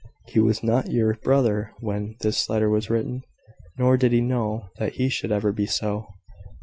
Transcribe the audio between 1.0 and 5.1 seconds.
brother when this letter was written, nor did he know that he